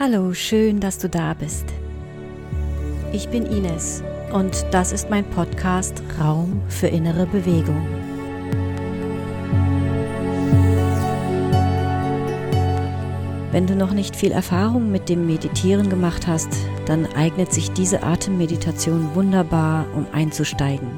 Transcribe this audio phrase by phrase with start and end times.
[0.00, 1.64] Hallo, schön, dass du da bist.
[3.12, 7.84] Ich bin Ines und das ist mein Podcast Raum für innere Bewegung.
[13.50, 16.50] Wenn du noch nicht viel Erfahrung mit dem Meditieren gemacht hast,
[16.86, 20.92] dann eignet sich diese Atemmeditation wunderbar, um einzusteigen.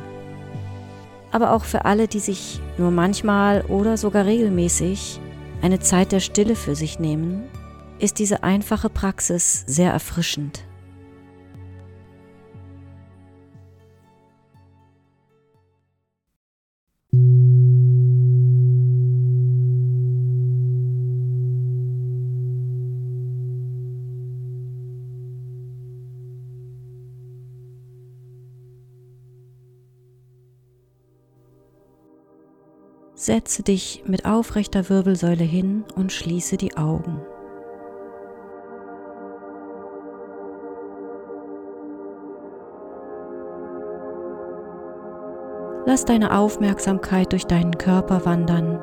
[1.30, 5.20] Aber auch für alle, die sich nur manchmal oder sogar regelmäßig
[5.62, 7.44] eine Zeit der Stille für sich nehmen
[8.00, 10.64] ist diese einfache Praxis sehr erfrischend.
[33.14, 37.20] Setze dich mit aufrechter Wirbelsäule hin und schließe die Augen.
[45.90, 48.78] Lass deine Aufmerksamkeit durch deinen Körper wandern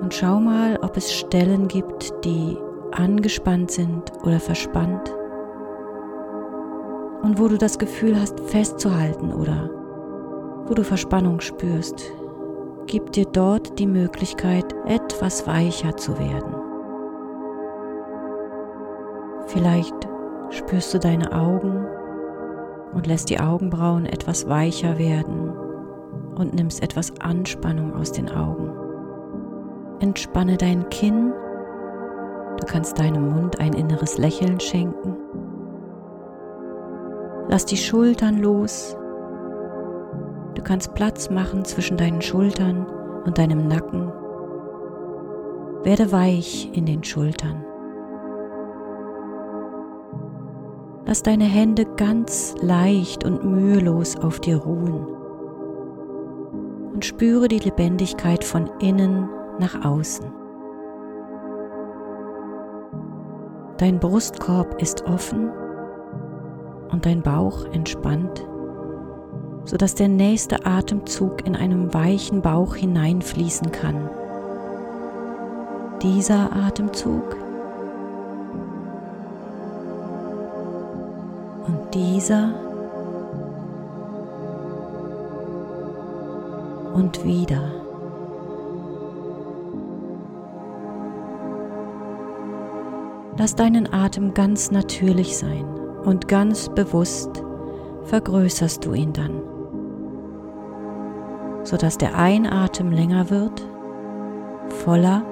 [0.00, 2.56] und schau mal, ob es Stellen gibt, die
[2.90, 5.14] angespannt sind oder verspannt
[7.22, 9.68] und wo du das Gefühl hast festzuhalten oder
[10.64, 12.10] wo du Verspannung spürst.
[12.86, 16.54] Gib dir dort die Möglichkeit, etwas weicher zu werden.
[19.48, 20.08] Vielleicht
[20.48, 21.84] spürst du deine Augen
[22.94, 25.49] und lässt die Augenbrauen etwas weicher werden
[26.40, 28.72] und nimmst etwas Anspannung aus den Augen.
[30.00, 31.32] Entspanne dein Kinn.
[32.58, 35.16] Du kannst deinem Mund ein inneres Lächeln schenken.
[37.48, 38.96] Lass die Schultern los.
[40.54, 42.86] Du kannst Platz machen zwischen deinen Schultern
[43.24, 44.10] und deinem Nacken.
[45.82, 47.64] Werde weich in den Schultern.
[51.06, 55.19] Lass deine Hände ganz leicht und mühelos auf dir ruhen
[57.00, 59.26] und spüre die Lebendigkeit von innen
[59.58, 60.26] nach außen.
[63.78, 65.48] Dein Brustkorb ist offen
[66.92, 68.46] und dein Bauch entspannt,
[69.64, 74.10] sodass der nächste Atemzug in einem weichen Bauch hineinfließen kann.
[76.02, 77.34] Dieser Atemzug
[81.66, 82.69] und dieser
[86.94, 87.62] und wieder.
[93.40, 95.64] Lass deinen Atem ganz natürlich sein
[96.04, 97.42] und ganz bewusst
[98.04, 99.40] vergrößerst du ihn dann,
[101.64, 103.66] sodass der Einatmen länger wird,
[104.84, 105.22] voller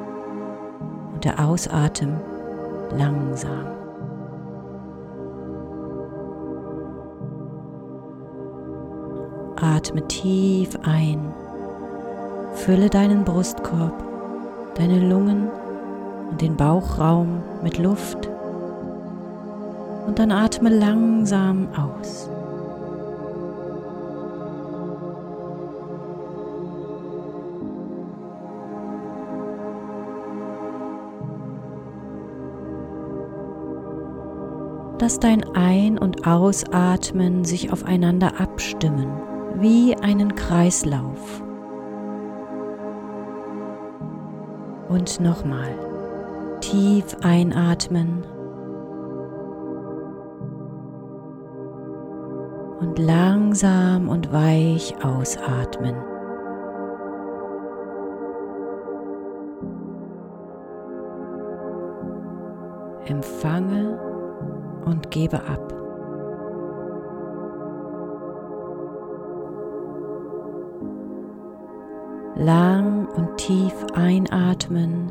[1.13, 2.19] und der Ausatmen
[2.97, 3.67] langsam.
[9.61, 11.35] Atme tief ein
[12.53, 14.05] Fülle deinen Brustkorb,
[14.75, 15.49] deine Lungen
[16.31, 18.29] und den Bauchraum mit Luft
[20.07, 22.31] und dann atme langsam aus.
[35.09, 39.09] Lass dein Ein- und Ausatmen sich aufeinander abstimmen,
[39.55, 41.48] wie einen Kreislauf.
[44.89, 45.75] Und nochmal
[46.61, 48.25] tief einatmen
[52.81, 55.97] und langsam und weich ausatmen.
[63.07, 63.99] Empfange
[64.85, 65.78] und gebe ab.
[72.39, 75.11] Lang und tief einatmen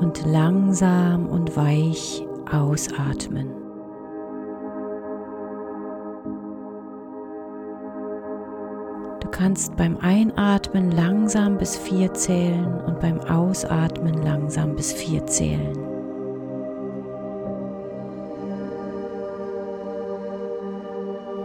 [0.00, 3.50] und langsam und weich ausatmen.
[9.20, 15.76] Du kannst beim Einatmen langsam bis vier zählen und beim Ausatmen langsam bis vier zählen.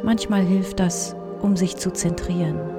[0.04, 2.77] Manchmal hilft das, um sich zu zentrieren.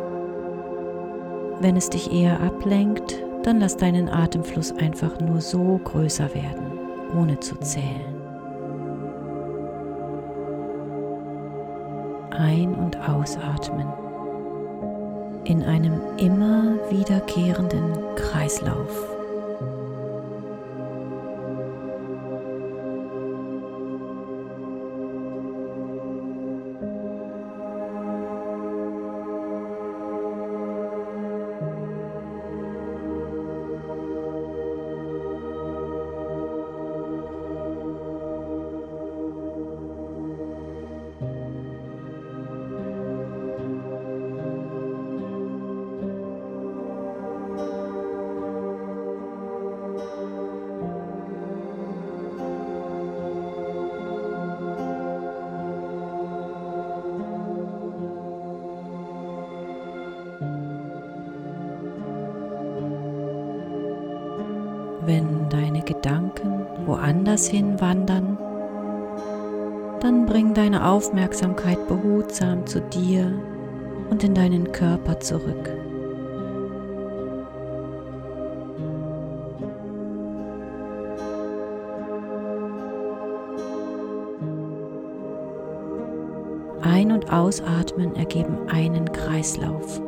[1.61, 6.79] Wenn es dich eher ablenkt, dann lass deinen Atemfluss einfach nur so größer werden,
[7.19, 8.15] ohne zu zählen.
[12.31, 13.89] Ein- und ausatmen
[15.45, 19.18] in einem immer wiederkehrenden Kreislauf.
[65.05, 68.37] Wenn deine Gedanken woanders hin wandern,
[70.01, 73.33] dann bring deine Aufmerksamkeit behutsam zu dir
[74.11, 75.71] und in deinen Körper zurück.
[86.81, 90.01] Ein- und Ausatmen ergeben einen Kreislauf.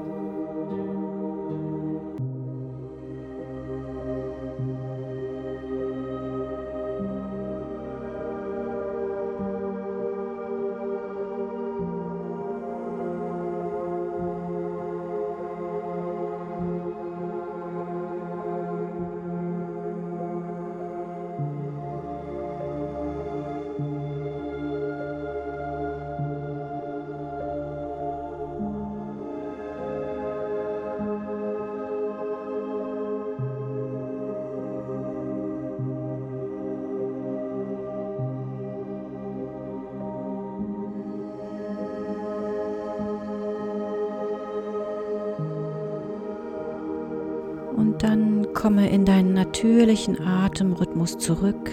[48.61, 51.71] Komme in deinen natürlichen Atemrhythmus zurück.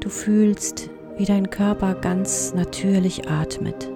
[0.00, 3.88] Du fühlst, wie dein Körper ganz natürlich atmet.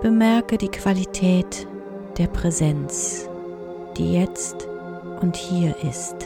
[0.00, 1.68] Bemerke die Qualität
[2.16, 3.28] der Präsenz,
[3.98, 4.66] die jetzt
[5.20, 6.16] und hier ist.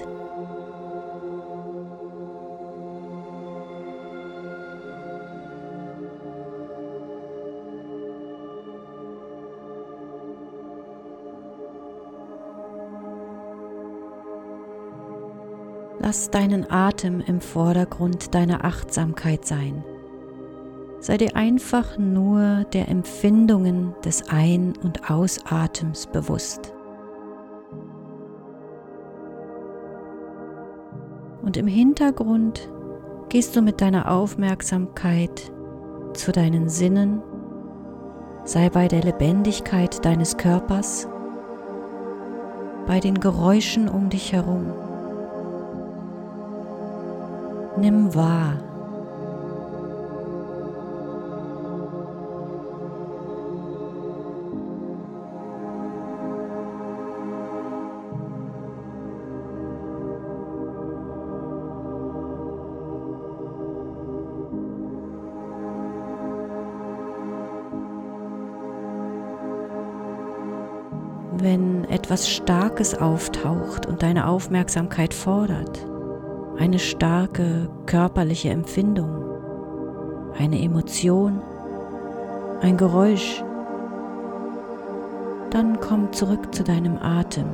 [16.06, 19.82] Lass deinen Atem im Vordergrund deiner Achtsamkeit sein.
[21.00, 26.74] Sei dir einfach nur der Empfindungen des Ein- und Ausatems bewusst.
[31.40, 32.68] Und im Hintergrund
[33.30, 35.50] gehst du mit deiner Aufmerksamkeit
[36.12, 37.22] zu deinen Sinnen,
[38.44, 41.08] sei bei der Lebendigkeit deines Körpers,
[42.86, 44.70] bei den Geräuschen um dich herum
[47.76, 48.58] Nimm wahr.
[71.36, 75.86] Wenn etwas Starkes auftaucht und deine Aufmerksamkeit fordert,
[76.58, 79.25] eine starke körperliche Empfindung,
[80.39, 81.41] eine Emotion,
[82.61, 83.43] ein Geräusch,
[85.51, 87.46] dann komm zurück zu deinem Atem.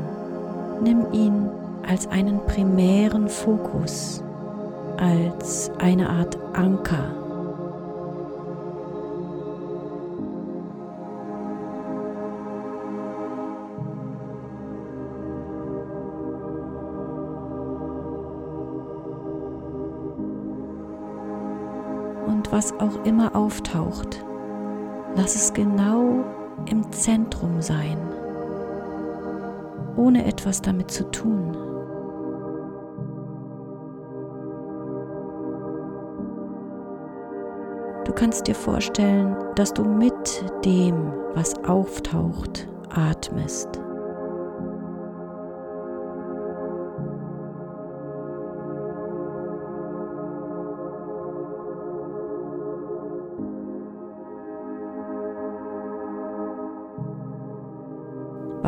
[0.83, 1.49] Nimm ihn
[1.87, 4.23] als einen primären Fokus,
[4.97, 7.15] als eine Art Anker.
[22.51, 24.25] Was auch immer auftaucht,
[25.17, 26.25] lass es genau
[26.67, 27.99] im Zentrum sein,
[29.97, 31.57] ohne etwas damit zu tun.
[38.05, 43.81] Du kannst dir vorstellen, dass du mit dem, was auftaucht, atmest.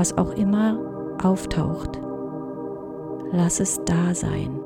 [0.03, 0.81] Was auch immer
[1.23, 2.01] auftaucht.
[3.31, 4.59] Lass es da sein.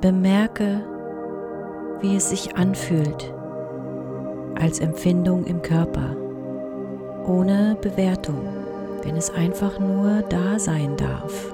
[0.00, 0.80] Bemerke,
[2.00, 3.34] wie es sich anfühlt
[4.58, 6.16] als Empfindung im Körper,
[7.26, 8.48] ohne Bewertung,
[9.02, 11.51] wenn es einfach nur da sein darf.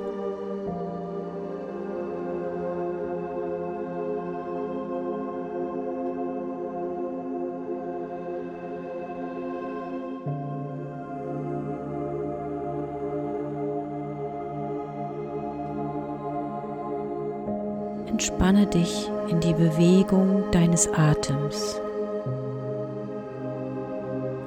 [18.18, 21.80] Entspanne dich in die Bewegung deines Atems.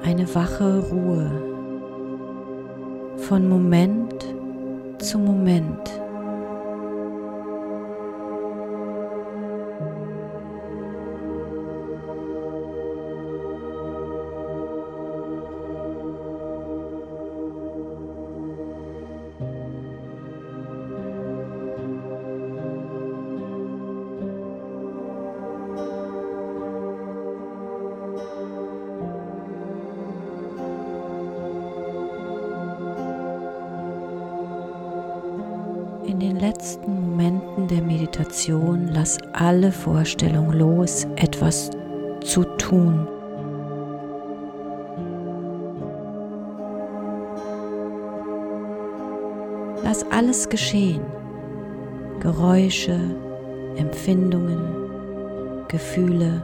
[0.04, 1.30] Eine wache Ruhe
[3.16, 4.26] von Moment
[4.98, 6.01] zu Moment.
[36.18, 41.70] Den letzten Momenten der Meditation lass alle Vorstellung los, etwas
[42.22, 43.06] zu tun.
[49.84, 51.02] Lass alles geschehen.
[52.20, 52.98] Geräusche,
[53.76, 54.60] Empfindungen,
[55.68, 56.42] Gefühle.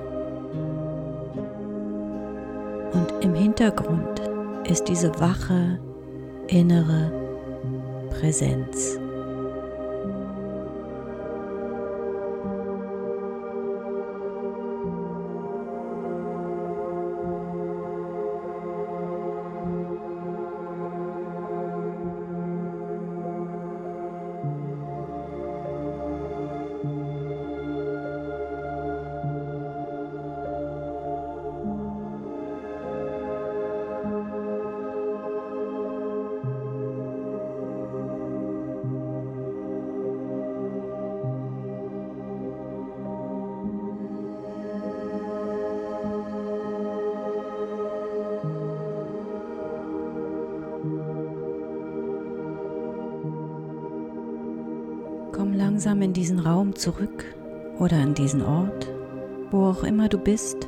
[2.93, 4.23] Und im Hintergrund
[4.65, 5.79] ist diese wache
[6.49, 7.13] innere
[8.11, 8.99] Präsenz.
[55.79, 57.25] Langsam in diesen Raum zurück
[57.79, 58.91] oder an diesen Ort,
[59.53, 60.67] wo auch immer du bist.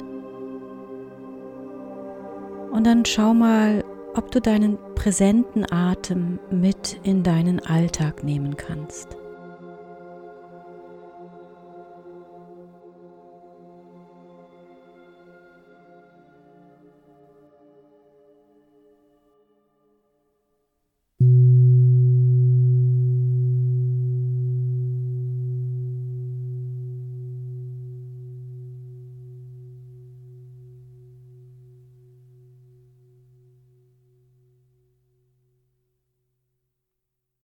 [2.71, 3.83] Und dann schau mal,
[4.15, 9.17] ob du deinen präsenten Atem mit in deinen Alltag nehmen kannst.